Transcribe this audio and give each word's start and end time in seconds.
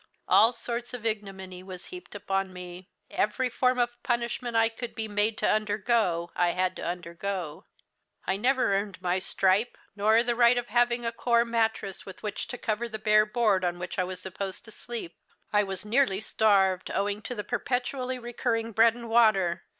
All 0.27 0.51
sorts 0.51 0.95
of 0.95 1.05
ignominy 1.05 1.61
was 1.61 1.85
heaped 1.93 2.15
on 2.27 2.51
me. 2.51 2.89
Every 3.11 3.49
form 3.51 3.77
of 3.77 4.01
punishment 4.01 4.55
I 4.55 4.67
could 4.67 4.95
be 4.95 5.07
made 5.07 5.37
to 5.37 5.47
undergo 5.47 6.31
I 6.35 6.53
had 6.53 6.75
to 6.77 6.83
undergo. 6.83 7.65
I 8.25 8.35
never 8.35 8.73
earned 8.73 8.99
my 8.99 9.19
stripe, 9.19 9.77
nor 9.95 10.23
the 10.23 10.35
right 10.35 10.57
of 10.57 10.69
having 10.69 11.05
a 11.05 11.11
coir 11.11 11.45
mattress 11.45 12.03
with 12.03 12.23
which 12.23 12.47
to 12.47 12.57
cover 12.57 12.89
the 12.89 12.97
bare 12.97 13.27
board 13.27 13.63
on 13.63 13.77
which 13.77 13.99
I 13.99 14.03
was 14.03 14.19
supposed 14.19 14.65
to 14.65 14.71
sleep. 14.71 15.13
I 15.53 15.61
was 15.61 15.85
nearly 15.85 16.19
starved, 16.19 16.89
owing 16.89 17.21
to 17.21 17.35
the 17.35 17.43
perpetually 17.43 18.17
recurring 18.17 18.71
bread 18.71 18.95
and 18.95 19.07
water. 19.07 19.65